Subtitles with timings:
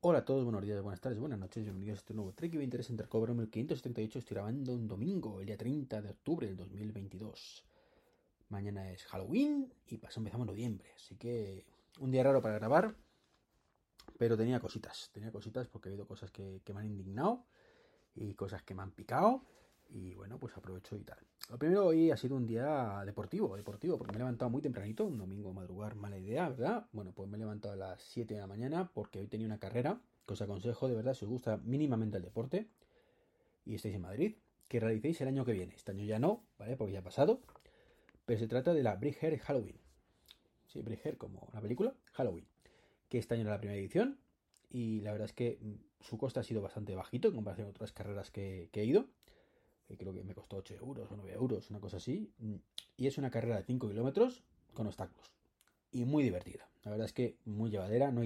[0.00, 2.90] Hola a todos, buenos días, buenas tardes, buenas noches, bienvenidos a este nuevo Trek 23
[2.90, 4.20] Intercover número 578.
[4.20, 7.64] Estoy grabando un domingo, el día 30 de octubre del 2022.
[8.50, 11.66] Mañana es Halloween y paso empezamos noviembre, así que
[11.98, 12.94] un día raro para grabar,
[14.16, 17.44] pero tenía cositas, tenía cositas porque he habido cosas que me han indignado
[18.14, 19.42] y cosas que me han picado
[19.90, 21.18] y bueno, pues aprovecho y tal.
[21.50, 25.04] Lo primero hoy ha sido un día deportivo, deportivo, porque me he levantado muy tempranito,
[25.04, 26.86] un domingo a madrugar, mala idea, ¿verdad?
[26.92, 29.58] Bueno, pues me he levantado a las 7 de la mañana porque hoy tenía una
[29.58, 32.68] carrera, que os aconsejo de verdad, si os gusta mínimamente el deporte
[33.64, 34.36] y estáis en Madrid,
[34.68, 35.74] que realicéis el año que viene.
[35.74, 36.76] Este año ya no, ¿vale?
[36.76, 37.40] Porque ya ha pasado,
[38.26, 39.78] pero se trata de la Brig Hair Halloween.
[40.66, 42.46] Sí, Brig Hair como la película, Halloween,
[43.08, 44.18] que este año era la primera edición
[44.68, 45.58] y la verdad es que
[46.00, 49.06] su coste ha sido bastante bajito en comparación a otras carreras que he ido
[49.96, 52.32] creo que me costó 8 euros o 9 euros, una cosa así.
[52.96, 54.42] Y es una carrera de 5 kilómetros
[54.74, 55.32] con obstáculos.
[55.90, 56.68] Y muy divertida.
[56.84, 58.10] La verdad es que muy llevadera.
[58.10, 58.22] No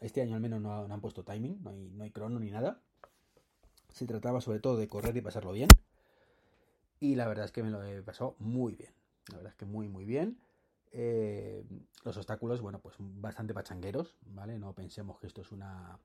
[0.00, 2.80] este año al menos no, han puesto timing, no hay, no crono ni nada.
[3.88, 5.68] Se trataba sobre todo de correr y pasarlo bien.
[7.00, 8.92] Y la verdad es que me lo he pasado muy bien.
[9.30, 10.38] La verdad es que muy, muy bien.
[10.92, 11.64] Eh,
[12.04, 14.58] los obstáculos, bueno, pues bastante pachangueros, ¿vale?
[14.58, 15.98] No pensemos que esto es una,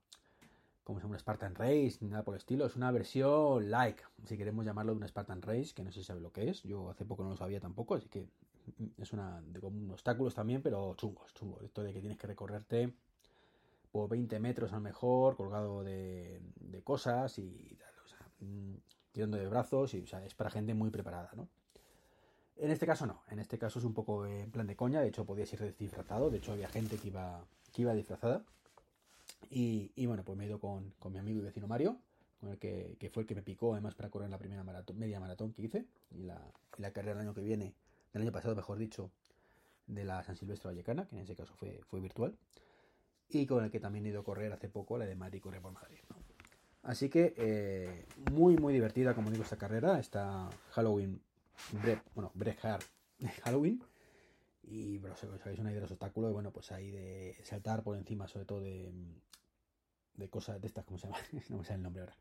[0.88, 2.64] como es un Spartan Race, ni nada por el estilo.
[2.64, 6.22] Es una versión like, si queremos llamarlo de una Spartan Race, que no se sabe
[6.22, 6.62] lo que es.
[6.62, 8.26] Yo hace poco no lo sabía tampoco, así que
[8.96, 11.62] es una de como obstáculos también, pero chungos, chungos.
[11.62, 12.94] Esto de que tienes que recorrerte
[13.92, 16.40] por 20 metros a lo mejor, colgado de,
[16.84, 18.76] cosas y tal, o sea, mm,
[19.12, 21.50] tirando de brazos, y o sea, es para gente muy preparada, ¿no?
[22.56, 25.08] En este caso no, en este caso es un poco en plan de coña, de
[25.08, 28.42] hecho podías ir disfrazado, de hecho había gente que iba, que iba disfrazada.
[29.50, 31.98] Y, bueno, pues me he ido con, mi amigo y vecino Mario,
[32.40, 34.64] con el que, fue el que me picó además para correr la primera
[34.94, 36.40] media maratón que hice y la,
[36.92, 37.74] carrera del año que viene,
[38.12, 39.10] del año pasado mejor dicho,
[39.86, 42.36] de la San Silvestre Vallecana, que en ese caso fue, fue virtual,
[43.30, 45.60] y con el que también he ido a correr hace poco la de Madrid Corre
[45.60, 45.98] por Madrid.
[46.82, 51.20] Así que eh, muy muy divertida como digo esta carrera, esta Halloween,
[52.14, 52.60] bueno, Break
[53.44, 53.82] Halloween.
[54.70, 58.28] Y, pero sabéis una idea de los obstáculos, bueno, pues hay de saltar por encima,
[58.28, 58.92] sobre todo de,
[60.14, 61.18] de cosas de estas, ¿cómo se llama?
[61.48, 62.16] no me sale el nombre ahora.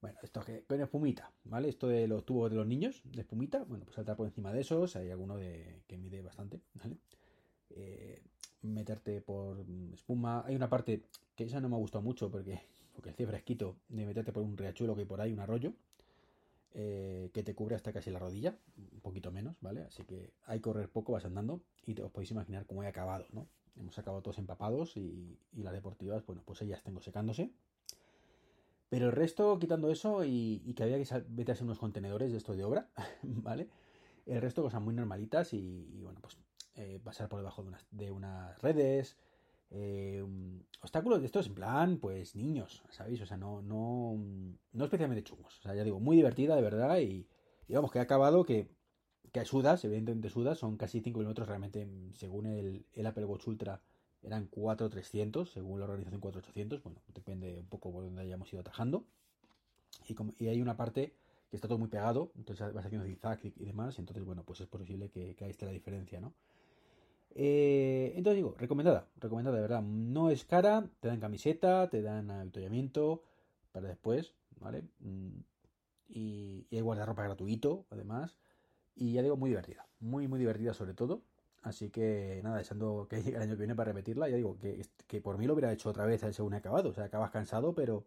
[0.00, 1.68] Bueno, esto que con espumita, ¿vale?
[1.68, 4.60] Esto de los tubos de los niños, de espumita, bueno, pues saltar por encima de
[4.60, 6.98] esos, hay alguno de, que mide bastante, ¿vale?
[7.70, 8.22] Eh,
[8.62, 11.02] meterte por espuma, hay una parte
[11.34, 12.60] que esa no me ha gustado mucho porque,
[12.94, 15.72] porque hacía fresquito, de meterte por un riachuelo que hay por ahí, un arroyo,
[16.74, 18.56] eh, que te cubre hasta casi la rodilla,
[19.08, 19.82] poquito menos, ¿vale?
[19.82, 23.26] Así que hay que correr poco, vas andando y os podéis imaginar cómo he acabado,
[23.32, 23.48] ¿no?
[23.76, 27.52] Hemos acabado todos empapados y, las deportivas, bueno, pues ellas tengo secándose.
[28.88, 32.64] Pero el resto, quitando eso y, que había que meterse unos contenedores de esto de
[32.64, 32.90] obra,
[33.22, 33.68] ¿vale?
[34.26, 36.36] El resto cosas muy normalitas y, bueno, pues
[36.74, 39.16] eh, pasar por debajo de unas, de unas redes,
[39.70, 40.24] eh,
[40.80, 43.20] obstáculos de estos en plan, pues niños, ¿sabéis?
[43.20, 44.16] O sea, no, no,
[44.72, 45.58] no especialmente chungos.
[45.58, 47.26] O sea, ya digo, muy divertida de verdad y,
[47.68, 48.68] vamos, que ha acabado que,
[49.32, 53.80] que sudas, evidentemente sudas, son casi 5 kilómetros realmente, según el, el Apple Watch Ultra
[54.22, 59.04] eran 4300, según la organización 4800, bueno, depende un poco por donde hayamos ido atajando.
[60.08, 61.14] Y, como, y hay una parte
[61.50, 64.66] que está todo muy pegado, entonces vas haciendo zigzag y, demás, entonces, bueno, pues es
[64.66, 66.34] posible que, que ahí esté la diferencia, ¿no?
[67.34, 69.82] Eh, entonces digo, recomendada, recomendada de verdad.
[69.82, 73.22] No es cara, te dan camiseta, te dan avituallamiento
[73.72, 74.82] para después, ¿vale?
[75.00, 75.40] Mm,
[76.08, 78.36] y, y hay guardarropa gratuito, además.
[78.98, 81.22] Y ya digo, muy divertida, muy, muy divertida sobre todo.
[81.62, 84.28] Así que nada, deseando que llegue el año que viene para repetirla.
[84.28, 86.90] Ya digo, que, que por mí lo hubiera hecho otra vez según he acabado.
[86.90, 88.04] O sea, acabas cansado, pero,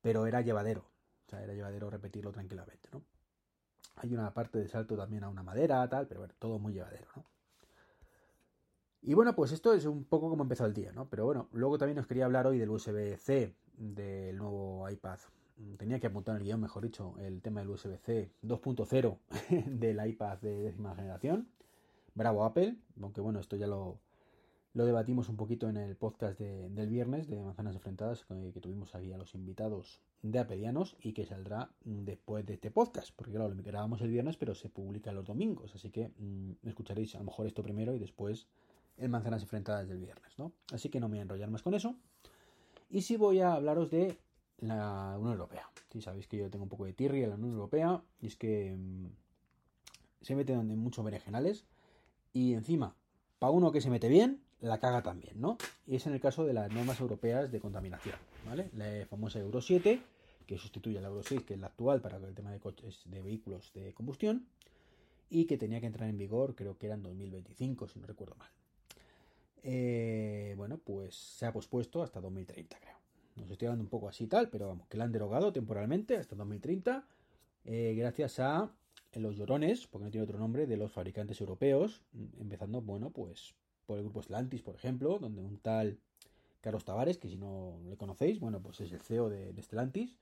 [0.00, 0.86] pero era llevadero.
[1.26, 3.02] O sea, era llevadero repetirlo tranquilamente, ¿no?
[3.96, 7.08] Hay una parte de salto también a una madera, tal, pero bueno, todo muy llevadero,
[7.16, 7.24] ¿no?
[9.02, 11.08] Y bueno, pues esto es un poco como empezó el día, ¿no?
[11.08, 15.18] Pero bueno, luego también os quería hablar hoy del USB-C del nuevo iPad.
[15.78, 19.18] Tenía que apuntar en el guion, mejor dicho, el tema del USB-C 2.0
[19.78, 21.48] del iPad de décima generación.
[22.14, 23.98] Bravo Apple, aunque bueno, esto ya lo,
[24.74, 29.12] lo debatimos un poquito en el podcast del viernes de Manzanas Enfrentadas, que, tuvimos aquí
[29.12, 33.62] a los invitados de Apedianos y que saldrá después de este podcast, porque claro, lo
[33.62, 37.46] grabamos el viernes, pero se publica los domingos, así que mm, escucharéis a lo mejor
[37.46, 38.48] esto primero y después
[38.98, 40.50] en Manzanas Enfrentadas del viernes, ¿no?
[40.72, 41.94] Así que no me voy a enrollar más con eso.
[42.90, 44.18] Y sí voy a hablaros de
[44.58, 45.68] la Unión Europea.
[45.92, 48.36] Si sabéis que yo tengo un poco de tirria en la Unión Europea, y es
[48.36, 49.06] que mm,
[50.22, 51.64] se meten en muchos berenjenales,
[52.32, 52.96] y encima,
[53.38, 55.58] para uno que se mete bien, la caga también, ¿no?
[55.86, 58.16] Y es en el caso de las normas europeas de contaminación,
[58.46, 58.70] ¿vale?
[58.74, 60.00] La famosa Euro 7,
[60.46, 63.02] que sustituye a la Euro 6, que es la actual para el tema de coches
[63.04, 64.46] de vehículos de combustión,
[65.30, 68.36] y que tenía que entrar en vigor, creo que era en 2025, si no recuerdo
[68.36, 68.50] mal.
[69.62, 73.03] eh, bueno, pues se ha pospuesto hasta 2030, creo.
[73.36, 76.16] Nos estoy hablando un poco así y tal, pero vamos, que la han derogado temporalmente
[76.16, 77.04] hasta 2030,
[77.64, 78.70] eh, gracias a
[79.14, 82.02] los llorones, porque no tiene otro nombre, de los fabricantes europeos,
[82.40, 83.54] empezando, bueno, pues
[83.86, 85.98] por el grupo Stellantis, por ejemplo, donde un tal
[86.60, 90.16] Carlos Tavares, que si no le conocéis, bueno, pues es el CEO de, de Stellantis.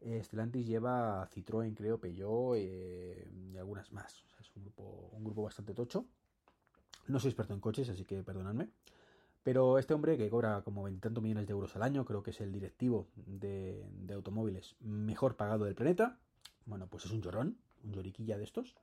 [0.00, 4.24] Eh, Stellantis lleva Citroën, creo, Peugeot eh, y algunas más.
[4.40, 6.06] Es un grupo, un grupo bastante tocho.
[7.08, 8.68] No soy experto en coches, así que perdonadme.
[9.46, 12.40] Pero este hombre que cobra como veintitantos millones de euros al año, creo que es
[12.40, 16.18] el directivo de, automóviles mejor pagado del planeta.
[16.64, 18.74] Bueno, pues es un llorón, un lloriquilla de estos.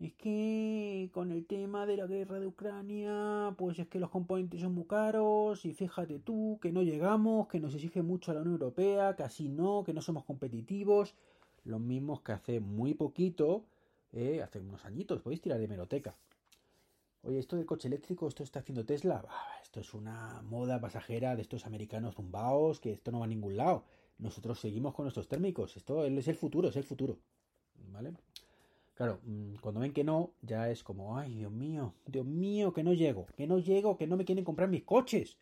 [0.00, 4.62] Es que con el tema de la guerra de Ucrania, pues es que los componentes
[4.62, 8.40] son muy caros y fíjate tú que no llegamos, que nos exige mucho a la
[8.40, 11.14] Unión Europea, casi no, que no somos competitivos.
[11.64, 13.66] Los mismos que hace muy poquito,
[14.14, 16.16] eh, hace unos añitos, podéis tirar de meroteca.
[17.22, 19.24] Oye, esto del coche eléctrico, esto está haciendo Tesla,
[19.62, 23.56] esto es una moda pasajera de estos americanos zumbaos, que esto no va a ningún
[23.56, 23.84] lado.
[24.18, 27.18] Nosotros seguimos con nuestros térmicos, esto es el futuro, es el futuro.
[27.92, 28.14] ¿Vale?
[28.94, 29.20] Claro,
[29.60, 33.26] cuando ven que no, ya es como, ay, Dios mío, Dios mío, que no llego,
[33.36, 35.36] que no llego, que no me quieren comprar mis coches,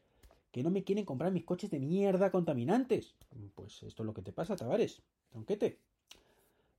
[0.50, 3.15] que no me quieren comprar mis coches de mierda contaminantes.
[3.55, 5.79] Pues esto es lo que te pasa, Tavares, tronquete.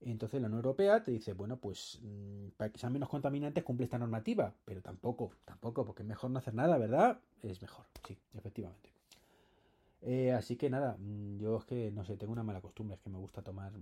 [0.01, 1.99] Entonces la Unión Europea te dice, bueno, pues
[2.57, 6.39] para que sean menos contaminantes cumple esta normativa, pero tampoco, tampoco, porque es mejor no
[6.39, 7.19] hacer nada, ¿verdad?
[7.41, 8.95] Es mejor, sí, efectivamente.
[10.01, 10.97] Eh, así que nada,
[11.37, 13.73] yo es que, no sé, tengo una mala costumbre, es que me gusta tomar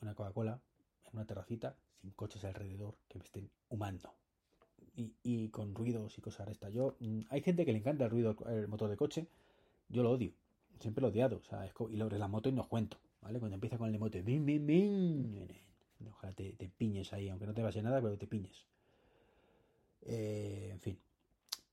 [0.00, 0.58] una Coca-Cola
[1.04, 4.10] en una terracita sin coches alrededor que me estén humando.
[4.96, 6.70] Y, con ruidos y cosas esta.
[6.70, 6.96] Yo,
[7.28, 9.26] hay gente que le encanta el ruido el motor de coche,
[9.88, 10.32] yo lo odio,
[10.78, 12.96] siempre lo he odiado, o sea, y lo de la moto y no cuento.
[13.24, 13.40] ¿Vale?
[13.40, 15.48] Cuando empieza con el emote, bin, bin, bin,
[16.08, 18.66] ojalá te, piñes ahí, aunque no te pase nada, pero te piñes.
[20.02, 20.98] Eh, en fin,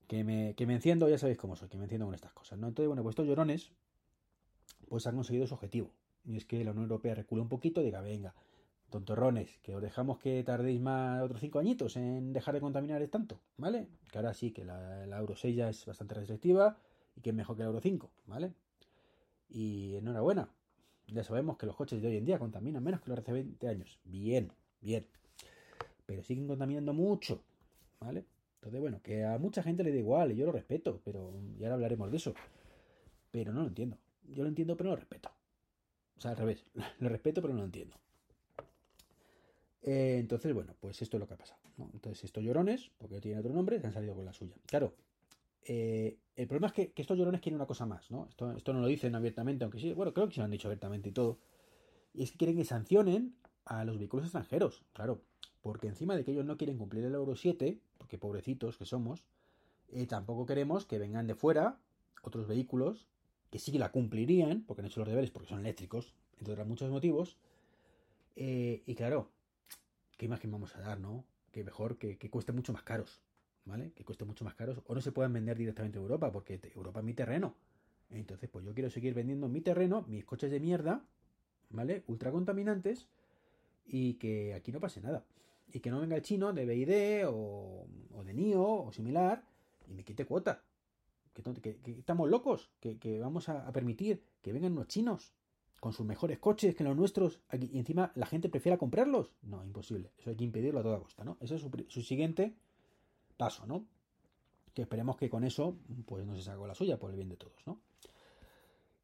[0.08, 2.58] que me, que me enciendo, ya sabéis cómo soy, que me enciendo con estas cosas,
[2.58, 2.68] ¿no?
[2.68, 3.70] Entonces, bueno, pues estos llorones,
[4.88, 5.92] pues han conseguido su objetivo.
[6.24, 8.34] Y es que la Unión Europea recula un poquito, diga, venga,
[8.88, 13.40] tontorrones, que os dejamos que tardéis más otros cinco añitos en dejar de contaminar tanto,
[13.58, 13.88] ¿vale?
[14.10, 16.78] Que ahora sí, que la, la Euro 6 ya es bastante restrictiva
[17.14, 18.54] y que es mejor que la Euro 5, ¿vale?
[19.48, 20.48] Y enhorabuena,
[21.12, 23.68] ya sabemos que los coches de hoy en día contaminan menos que los hace 20
[23.68, 23.98] años.
[24.04, 24.50] Bien,
[24.80, 25.06] bien.
[26.06, 27.42] Pero siguen contaminando mucho.
[28.00, 28.24] ¿Vale?
[28.56, 31.66] Entonces, bueno, que a mucha gente le da igual y yo lo respeto, pero ya
[31.66, 32.34] ahora hablaremos de eso.
[33.30, 33.98] Pero no lo entiendo.
[34.28, 35.30] Yo lo entiendo, pero no lo respeto.
[36.16, 36.64] O sea, al revés.
[37.00, 37.96] Lo respeto, pero no lo entiendo.
[39.82, 41.58] Eh, entonces, bueno, pues esto es lo que ha pasado.
[41.92, 44.54] Entonces, estos llorones, porque tienen otro nombre, se han salido con la suya.
[44.66, 44.94] Claro,
[45.64, 48.26] eh, el problema es que, estos llorones quieren una cosa más, ¿no?
[48.28, 50.68] Esto, esto no lo dicen abiertamente, aunque sí, bueno, creo que se lo han dicho
[50.68, 51.38] abiertamente y todo.
[52.14, 55.22] Y es que quieren que sancionen a los vehículos extranjeros, claro.
[55.62, 59.24] Porque encima de que ellos no quieren cumplir el Euro 7, porque pobrecitos que somos,
[59.88, 61.78] eh, tampoco queremos que vengan de fuera
[62.22, 63.06] otros vehículos
[63.50, 66.66] que sí que la cumplirían, porque han hecho los deberes, porque son eléctricos, entre otros
[66.66, 67.36] muchos motivos.
[68.34, 69.28] Eh, y claro,
[70.16, 71.26] ¿qué imagen vamos a dar, no?
[71.52, 73.20] Que mejor que, que cueste mucho más caros.
[73.64, 73.92] ¿Vale?
[73.92, 77.00] Que cueste mucho más caros o no se puedan vender directamente en Europa porque Europa
[77.00, 77.54] es mi terreno.
[78.10, 81.04] Entonces, pues yo quiero seguir vendiendo mi terreno, mis coches de mierda,
[81.70, 82.04] ¿vale?
[82.06, 83.08] Ultra contaminantes
[83.86, 85.24] y que aquí no pase nada.
[85.72, 89.44] Y que no venga el chino de BID o, o de NIO o similar
[89.88, 90.62] y me quite cuota.
[91.32, 95.32] Que, que, estamos locos, que, vamos a, a, permitir que vengan unos chinos
[95.80, 99.32] con sus mejores coches que los nuestros y encima la gente prefiera comprarlos.
[99.40, 100.12] No, imposible.
[100.18, 101.38] Eso hay que impedirlo a toda costa, ¿no?
[101.40, 102.54] Eso es su siguiente
[103.42, 103.84] paso, ¿no?
[104.72, 107.36] Que esperemos que con eso, pues no se sacó la suya por el bien de
[107.36, 107.80] todos, ¿no?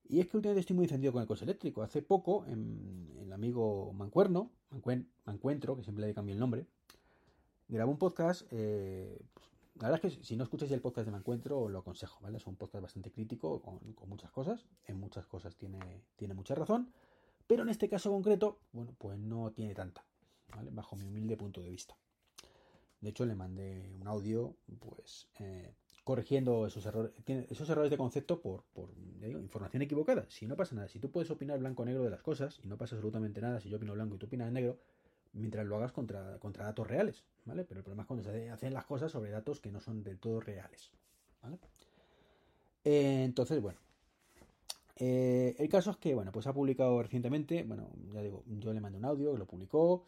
[0.04, 1.82] Y es que últimamente estoy muy encendido con el coche eléctrico.
[1.82, 6.66] Hace poco, en, el amigo Mancuerno, Mancuen, Mancuentro, que siempre le cambié el nombre,
[7.66, 8.46] grabó un podcast.
[8.52, 9.46] Eh, pues,
[9.80, 12.36] la verdad es que si no escucháis el podcast de Mancuentro, os lo aconsejo, ¿vale?
[12.36, 14.64] Es un podcast bastante crítico con, con, muchas cosas.
[14.86, 16.92] En muchas cosas tiene, tiene mucha razón.
[17.48, 20.04] Pero en este caso concreto, bueno, pues no tiene tanta,
[20.54, 20.70] ¿vale?
[20.70, 21.96] Bajo mi humilde punto de vista.
[23.00, 28.40] De hecho, le mandé un audio, pues, eh, corrigiendo esos errores, esos errores de concepto
[28.40, 28.90] por, por
[29.22, 30.24] información equivocada.
[30.28, 32.66] Si no pasa nada, si tú puedes opinar blanco o negro de las cosas y
[32.66, 34.78] no pasa absolutamente nada si yo opino blanco y tú opinas negro,
[35.32, 37.64] mientras lo hagas contra, contra datos reales, ¿vale?
[37.64, 40.18] Pero el problema es cuando se hacen las cosas sobre datos que no son del
[40.18, 40.90] todo reales,
[41.42, 41.58] ¿vale?
[42.84, 43.78] Eh, entonces, bueno.
[44.96, 48.80] Eh, el caso es que, bueno, pues ha publicado recientemente, bueno, ya digo, yo le
[48.80, 50.06] mandé un audio lo publicó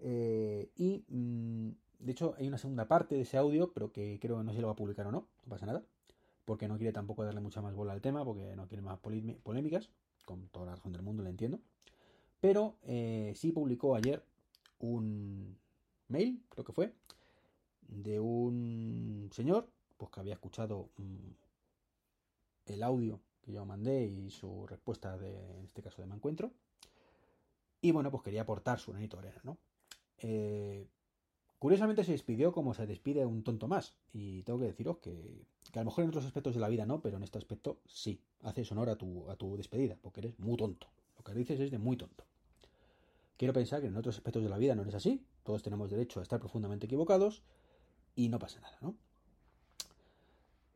[0.00, 4.44] y mmm, de hecho, hay una segunda parte de ese audio, pero que creo que
[4.44, 5.84] no sé si lo va a publicar o no, no pasa nada,
[6.44, 9.90] porque no quiere tampoco darle mucha más bola al tema, porque no quiere más polémicas,
[10.24, 11.60] con toda la razón del mundo, lo entiendo.
[12.40, 14.22] Pero eh, sí publicó ayer
[14.78, 15.58] un
[16.08, 16.94] mail, creo que fue,
[17.88, 21.30] de un señor pues que había escuchado mm,
[22.66, 26.52] el audio que yo mandé y su respuesta de, en este caso de me encuentro.
[27.80, 29.58] Y bueno, pues quería aportar su granito arena, ¿no?
[30.18, 30.86] Eh,
[31.58, 33.94] curiosamente se despidió como se despide un tonto más.
[34.12, 36.86] Y tengo que deciros que, que, a lo mejor en otros aspectos de la vida
[36.86, 38.20] no, pero en este aspecto sí.
[38.42, 40.88] Haces honor a tu, a tu despedida, porque eres muy tonto.
[41.16, 42.24] Lo que dices es de muy tonto.
[43.36, 45.24] Quiero pensar que en otros aspectos de la vida no es así.
[45.44, 47.42] Todos tenemos derecho a estar profundamente equivocados
[48.14, 48.96] y no pasa nada, ¿no?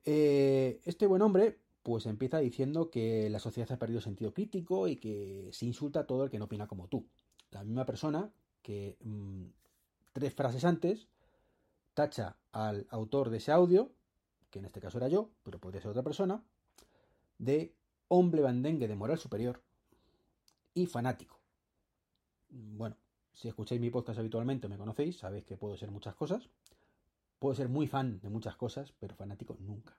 [0.04, 4.96] Eh, este buen hombre, pues empieza diciendo que la sociedad ha perdido sentido crítico y
[4.96, 7.06] que se insulta a todo el que no opina como tú.
[7.50, 9.46] La misma persona que mmm,
[10.12, 11.08] tres frases antes
[11.94, 13.92] tacha al autor de ese audio,
[14.50, 16.42] que en este caso era yo, pero podría ser otra persona,
[17.38, 17.74] de
[18.08, 19.62] hombre bandengue de moral superior
[20.74, 21.40] y fanático.
[22.48, 22.96] Bueno,
[23.32, 26.48] si escucháis mi podcast habitualmente me conocéis, sabéis que puedo ser muchas cosas.
[27.38, 29.96] Puedo ser muy fan de muchas cosas, pero fanático nunca.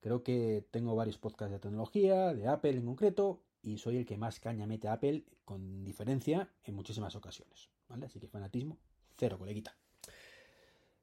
[0.00, 4.18] Creo que tengo varios podcasts de tecnología, de Apple en concreto, y soy el que
[4.18, 7.70] más caña mete a Apple con diferencia en muchísimas ocasiones.
[7.88, 8.06] ¿vale?
[8.06, 8.76] Así que fanatismo,
[9.16, 9.76] cero, coleguita.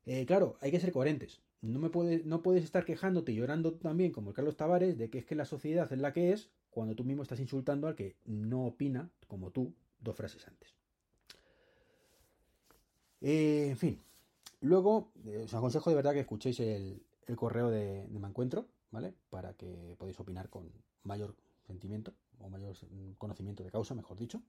[0.05, 1.41] Eh, claro, hay que ser coherentes.
[1.61, 5.09] No, me puede, no puedes estar quejándote y llorando también, como el Carlos Tavares, de
[5.09, 7.95] que es que la sociedad es la que es, cuando tú mismo estás insultando al
[7.95, 10.73] que no opina como tú dos frases antes.
[13.21, 13.99] Eh, en fin,
[14.61, 17.03] luego eh, os aconsejo de verdad que escuchéis el,
[17.35, 19.13] correo de, de Mancuentro, ¿vale?
[19.29, 20.69] Para que podáis opinar con
[21.03, 22.75] mayor sentimiento o mayor
[23.17, 24.41] conocimiento de causa, mejor dicho.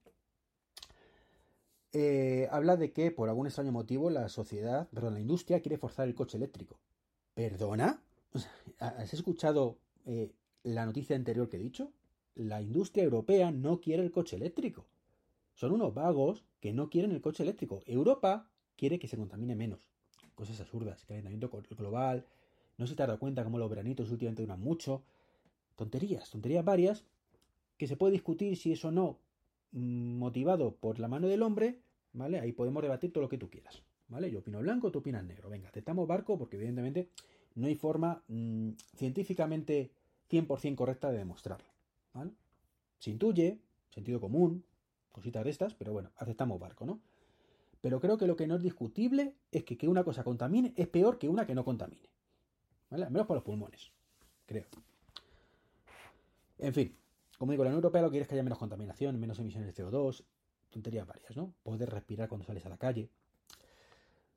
[1.94, 6.08] Eh, habla de que por algún extraño motivo la sociedad, perdón, la industria quiere forzar
[6.08, 6.78] el coche eléctrico.
[7.34, 8.02] ¿Perdona?
[8.78, 10.32] ¿Has escuchado eh,
[10.62, 11.92] la noticia anterior que he dicho?
[12.34, 14.87] La industria europea no quiere el coche eléctrico.
[15.54, 17.82] Son unos vagos que no quieren el coche eléctrico.
[17.87, 19.87] Europa quiere que se contamine menos.
[20.34, 22.25] Cosas absurdas, calentamiento global.
[22.78, 25.02] No se te ha dado cuenta cómo los veranitos últimamente duran mucho.
[25.76, 27.04] Tonterías, tonterías varias
[27.76, 29.18] que se puede discutir si eso no
[29.73, 31.81] motivado por la mano del hombre,
[32.12, 32.41] ¿vale?
[32.41, 34.31] Ahí podemos debatir todo lo que tú quieras, ¿vale?
[34.31, 35.49] Yo opino blanco, tú opinas negro.
[35.49, 37.09] Venga, aceptamos barco porque evidentemente
[37.55, 39.91] no hay forma mmm, científicamente
[40.31, 41.69] 100% correcta de demostrarlo,
[42.12, 42.33] ¿vale?
[42.99, 43.59] Se intuye,
[43.91, 44.64] sentido común,
[45.11, 47.00] cositas de estas, pero bueno, aceptamos barco, ¿no?
[47.81, 50.88] Pero creo que lo que no es discutible es que que una cosa contamine es
[50.88, 52.09] peor que una que no contamine.
[52.91, 53.91] Al menos para los pulmones,
[54.47, 54.67] creo.
[56.59, 56.95] En fin,
[57.42, 59.66] como digo, la Unión Europea lo que quiere es que haya menos contaminación, menos emisiones
[59.66, 60.22] de CO2,
[60.70, 61.52] tonterías varias, ¿no?
[61.64, 63.08] Poder respirar cuando sales a la calle.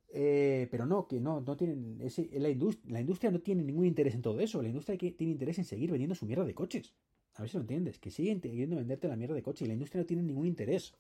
[0.09, 1.99] Eh, pero no, que no, no tienen.
[1.99, 4.59] La, industria, la industria no tiene ningún interés en todo eso.
[4.59, 6.95] La industria tiene interés en seguir vendiendo su mierda de coches.
[7.35, 7.99] A ver si lo entiendes.
[7.99, 10.95] Que siguen queriendo venderte la mierda de coche y la industria no tiene ningún interés.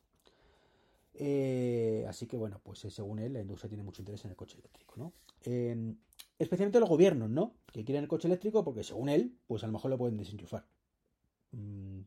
[1.15, 4.37] Eh, así que bueno, pues eh, según él, la industria tiene mucho interés en el
[4.37, 5.11] coche eléctrico, ¿no?
[5.43, 5.95] Eh,
[6.37, 7.55] especialmente los gobiernos, ¿no?
[7.73, 10.67] Que quieren el coche eléctrico porque según él, pues a lo mejor lo pueden desenchufar.
[11.55, 12.01] Mm,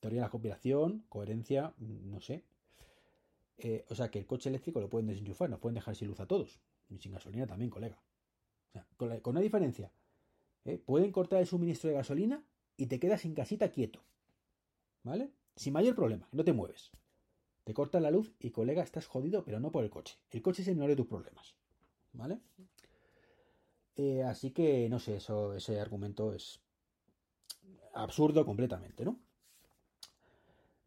[0.00, 2.44] teoría de la conspiración, coherencia, mm, no sé.
[3.58, 6.20] Eh, o sea que el coche eléctrico lo pueden desenchufar, nos pueden dejar sin luz
[6.20, 6.60] a todos.
[6.88, 8.00] Y sin gasolina también, colega.
[8.68, 9.90] O sea, con, la, con una diferencia.
[10.64, 10.78] ¿eh?
[10.78, 12.44] Pueden cortar el suministro de gasolina
[12.76, 14.04] y te quedas en casita quieto.
[15.02, 15.30] ¿Vale?
[15.56, 16.90] Sin mayor problema, no te mueves.
[17.64, 20.16] Te cortan la luz y colega, estás jodido, pero no por el coche.
[20.30, 21.56] El coche es el menor de tus problemas.
[22.12, 22.40] ¿Vale?
[23.96, 26.60] Eh, así que, no sé, eso, ese argumento es
[27.94, 29.18] absurdo completamente, ¿no?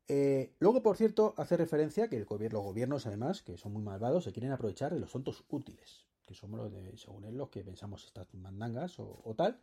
[0.07, 3.83] Eh, luego, por cierto, hace referencia que el gobierno, los gobiernos, además, que son muy
[3.83, 7.49] malvados, se quieren aprovechar de los tontos útiles, que somos los de, según él, los
[7.49, 9.59] que pensamos estas mandangas o, tal,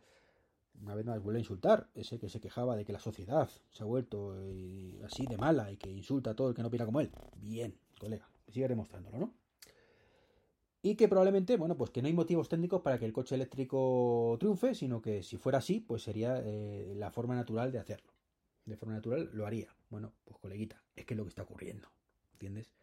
[0.81, 3.83] una vez más vuelve a insultar, ese que se quejaba de que la sociedad se
[3.83, 6.85] ha vuelto eh, así de mala y que insulta a todo el que no opina
[6.85, 7.11] como él.
[7.35, 9.33] Bien, colega, sigue demostrándolo, ¿no?
[10.81, 14.37] Y que probablemente, bueno, pues que no hay motivos técnicos para que el coche eléctrico
[14.39, 18.13] triunfe, sino que si fuera así, pues sería eh, la forma natural de hacerlo.
[18.65, 19.75] De forma natural lo haría.
[19.89, 21.89] Bueno, pues coleguita, es que es lo que está ocurriendo,
[22.33, 22.73] ¿entiendes?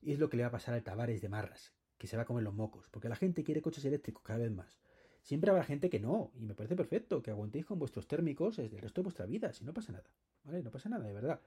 [0.00, 2.22] Y es lo que le va a pasar al Tavares de Marras, que se va
[2.22, 4.78] a comer los mocos, porque la gente quiere coches eléctricos cada vez más.
[5.22, 8.70] Siempre habrá gente que no, y me parece perfecto, que aguantéis con vuestros térmicos el
[8.70, 10.08] resto de vuestra vida, si no pasa nada.
[10.44, 10.62] ¿Vale?
[10.62, 11.40] No pasa nada, de verdad.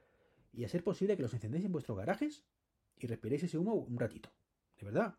[0.51, 2.43] Y a ser posible que los encendéis en vuestros garajes
[2.97, 4.29] y respiréis ese humo un ratito.
[4.77, 5.15] De verdad.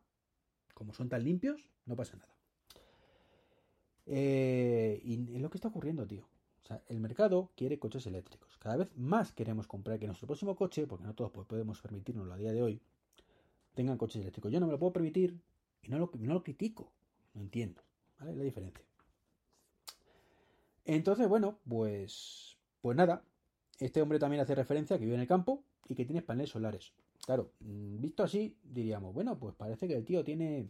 [0.81, 2.35] Como son tan limpios, no pasa nada.
[4.07, 6.27] Eh, y es lo que está ocurriendo, tío.
[6.63, 8.57] O sea, el mercado quiere coches eléctricos.
[8.57, 12.39] Cada vez más queremos comprar que nuestro próximo coche, porque no todos podemos permitirnoslo a
[12.39, 12.81] día de hoy,
[13.75, 14.51] tengan coches eléctricos.
[14.51, 15.39] Yo no me lo puedo permitir
[15.83, 16.91] y no lo, no lo critico.
[17.35, 17.83] No entiendo.
[18.19, 18.35] ¿Vale?
[18.35, 18.83] La diferencia.
[20.87, 22.57] Entonces, bueno, pues.
[22.81, 23.23] Pues nada.
[23.81, 26.49] Este hombre también hace referencia a que vive en el campo y que tiene paneles
[26.49, 26.95] solares.
[27.25, 30.69] Claro, mm, visto así, diríamos, bueno, pues parece que el tío tiene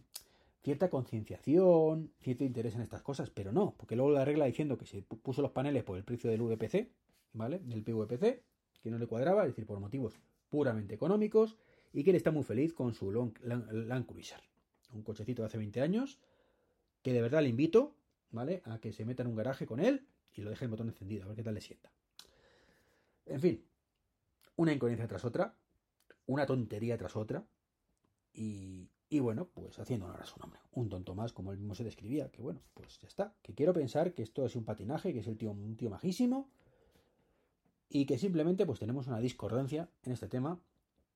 [0.63, 4.85] cierta concienciación, cierto interés en estas cosas, pero no, porque luego la regla diciendo que
[4.85, 6.89] se puso los paneles por el precio del VPC,
[7.33, 7.59] ¿vale?
[7.59, 8.43] Del PVPC,
[8.81, 11.57] que no le cuadraba, es decir, por motivos puramente económicos,
[11.93, 14.41] y que él está muy feliz con su Land Cruiser,
[14.93, 16.19] un cochecito de hace 20 años,
[17.01, 17.95] que de verdad le invito,
[18.29, 18.61] ¿vale?
[18.65, 21.23] A que se meta en un garaje con él y lo deje el botón encendido,
[21.23, 21.91] a ver qué tal le sienta.
[23.25, 23.65] En fin,
[24.55, 25.55] una incoherencia tras otra,
[26.25, 27.45] una tontería tras otra,
[28.33, 30.59] y, y bueno, pues haciendo honor a su nombre.
[30.71, 33.35] Un tonto más, como él mismo se describía, que bueno, pues ya está.
[33.41, 36.49] Que quiero pensar que esto es un patinaje, que es el tío, un tío majísimo,
[37.89, 40.59] y que simplemente pues tenemos una discordancia en este tema,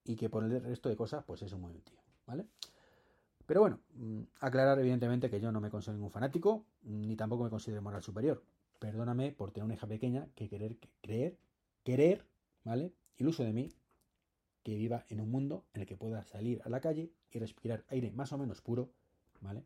[0.03, 2.45] y que por el resto de cosas, pues es un buen tío, ¿vale?
[3.45, 7.49] Pero bueno, mm, aclarar evidentemente que yo no me considero ningún fanático, ni tampoco me
[7.49, 8.43] considero moral superior.
[8.79, 11.37] Perdóname por tener una hija pequeña que querer, creer,
[11.83, 12.25] querer,
[12.63, 12.91] ¿vale?
[13.17, 13.71] Iluso de mí,
[14.65, 17.85] que viva en un mundo en el que pueda salir a la calle y respirar
[17.89, 18.89] aire más o menos puro,
[19.39, 19.63] ¿vale?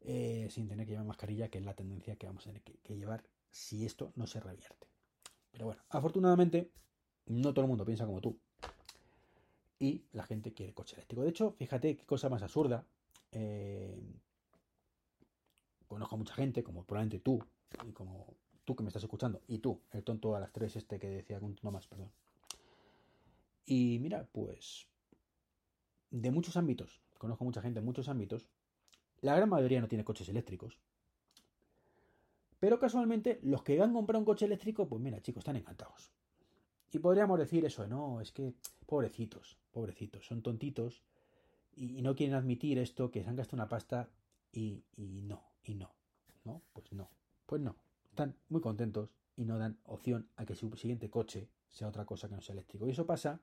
[0.00, 2.96] Eh, sin tener que llevar mascarilla, que es la tendencia que vamos a tener que,
[2.96, 4.88] llevar si esto no se revierte.
[5.52, 6.68] Pero bueno, afortunadamente,
[7.26, 8.36] no todo el mundo piensa como tú.
[9.78, 11.22] Y la gente quiere coche eléctrico.
[11.22, 12.84] De hecho, fíjate qué cosa más absurda.
[13.30, 14.02] Eh,
[15.86, 17.40] conozco a mucha gente, como probablemente tú,
[17.86, 20.98] y como tú que me estás escuchando, y tú, el tonto a las tres este
[20.98, 22.10] que decía un tonto más, perdón.
[23.64, 24.88] Y mira, pues
[26.10, 28.48] de muchos ámbitos, conozco mucha gente en muchos ámbitos,
[29.20, 30.78] la gran mayoría no tiene coches eléctricos.
[32.60, 36.12] Pero casualmente los que han comprado un coche eléctrico, pues mira, chicos, están encantados.
[36.92, 38.54] Y podríamos decir eso, no, es que
[38.86, 41.02] pobrecitos, pobrecitos, son tontitos
[41.74, 44.10] y, no quieren admitir esto, que se han gastado una pasta
[44.52, 45.90] y, y no, y no,
[46.44, 46.62] ¿no?
[46.72, 47.10] Pues no,
[47.46, 47.76] pues no,
[48.10, 52.28] están muy contentos y no dan opción a que su siguiente coche sea otra cosa
[52.28, 52.86] que no sea eléctrico.
[52.86, 53.40] Y eso pasa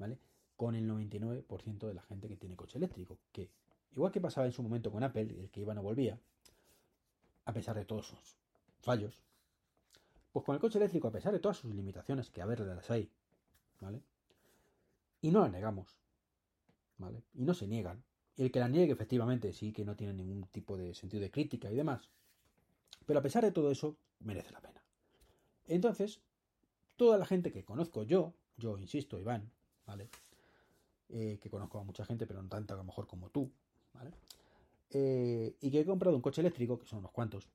[0.00, 0.18] ¿vale?
[0.56, 3.50] Con el 99% de la gente que tiene coche eléctrico, que
[3.92, 6.18] igual que pasaba en su momento con Apple, el que iba no volvía,
[7.44, 8.36] a pesar de todos sus
[8.80, 9.22] fallos,
[10.32, 12.90] pues con el coche eléctrico, a pesar de todas sus limitaciones, que a ver, las
[12.90, 13.10] hay,
[13.80, 14.02] ¿vale?
[15.20, 15.98] Y no las negamos,
[16.98, 17.22] ¿vale?
[17.34, 18.02] Y no se niegan.
[18.36, 21.30] Y el que la niegue, efectivamente, sí que no tiene ningún tipo de sentido de
[21.30, 22.08] crítica y demás.
[23.04, 24.82] Pero a pesar de todo eso, merece la pena.
[25.66, 26.20] Entonces,
[26.96, 29.50] toda la gente que conozco yo, yo insisto, Iván,
[29.90, 30.08] ¿vale?
[31.08, 33.50] Eh, que conozco a mucha gente, pero no tanta a lo mejor como tú,
[33.94, 34.12] ¿vale?
[34.90, 37.48] Eh, y que he comprado un coche eléctrico, que son unos cuantos,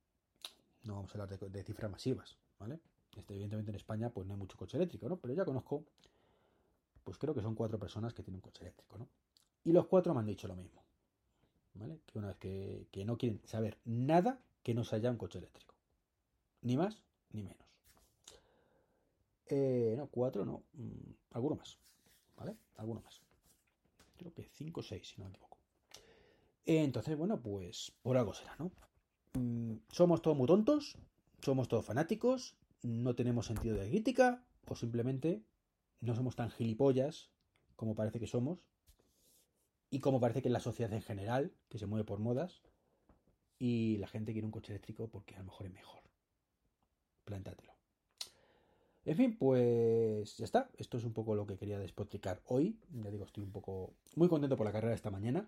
[0.83, 2.79] no vamos a hablar de, cifras masivas, ¿vale?
[3.15, 5.15] Este, evidentemente en España pues no hay mucho coche eléctrico, ¿no?
[5.17, 5.85] Pero ya conozco,
[7.05, 9.07] pues creo que son cuatro personas que tienen un coche eléctrico, ¿no?
[9.63, 10.83] Y los cuatro me han dicho lo mismo,
[11.75, 11.99] ¿vale?
[12.05, 15.73] Que una vez que, que no quieren saber nada que no sea un coche eléctrico.
[16.61, 17.65] Ni más ni menos.
[19.47, 21.77] Eh, no, cuatro no, mm, alguno más.
[22.35, 22.55] ¿Vale?
[22.75, 23.21] Alguno más.
[24.17, 25.57] Creo que 5 o 6, si no me equivoco.
[26.65, 28.71] Entonces, bueno, pues por algo será, ¿no?
[29.33, 30.97] Mm, somos todos muy tontos,
[31.41, 35.43] somos todos fanáticos, no tenemos sentido de crítica, o simplemente
[36.01, 37.29] no somos tan gilipollas
[37.75, 38.59] como parece que somos,
[39.89, 42.63] y como parece que la sociedad en general, que se mueve por modas,
[43.59, 46.01] y la gente quiere un coche eléctrico porque a lo mejor es mejor.
[47.25, 47.74] Plantátelo.
[49.05, 50.69] En fin, pues ya está.
[50.77, 52.79] Esto es un poco lo que quería despotricar hoy.
[53.03, 55.47] Ya digo, estoy un poco muy contento por la carrera de esta mañana.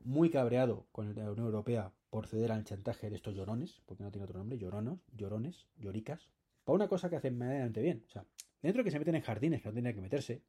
[0.00, 4.10] Muy cabreado con la Unión Europea por ceder al chantaje de estos llorones, porque no
[4.10, 6.28] tiene otro nombre, lloronos, llorones, lloricas.
[6.64, 8.04] Para una cosa que hacen medianamente bien.
[8.08, 8.24] O sea,
[8.62, 10.42] dentro de que se meten en jardines que no tienen que meterse,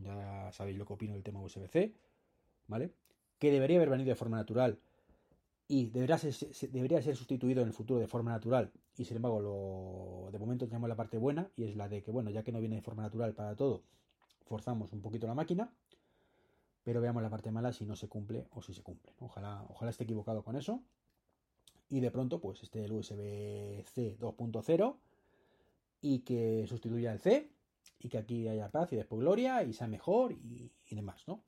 [0.00, 1.94] ya sabéis lo que opino del tema USB-C,
[2.68, 2.92] ¿vale?
[3.38, 4.78] Que debería haber venido de forma natural
[5.72, 6.34] y debería ser,
[6.70, 8.70] debería ser sustituido en el futuro de forma natural.
[8.98, 12.28] Y sin embargo, de momento tenemos la parte buena y es la de que, bueno,
[12.28, 13.82] ya que no viene de forma natural para todo,
[14.44, 15.72] forzamos un poquito la máquina,
[16.82, 19.14] pero veamos la parte mala si no se cumple o si se cumple.
[19.18, 20.82] Ojalá, ojalá esté equivocado con eso.
[21.88, 24.96] Y de pronto, pues esté el USB-C 2.0
[26.02, 27.50] y que sustituya el C
[27.98, 31.42] y que aquí haya paz y después gloria y sea mejor y demás, ¿no?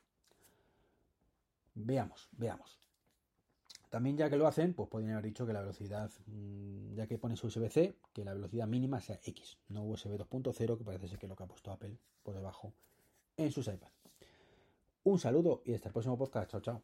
[1.74, 2.84] Veamos, veamos.
[3.94, 7.16] También ya que lo hacen, pues podrían haber dicho que la velocidad, mm, ya que
[7.16, 11.26] pones USB-C, que la velocidad mínima sea X, no USB 2.0, que parece ser que
[11.26, 12.72] es lo que ha puesto Apple por debajo
[13.37, 13.94] en sus iPads.
[15.04, 16.50] Un saludo y hasta el próximo podcast.
[16.50, 16.83] Chao, chao.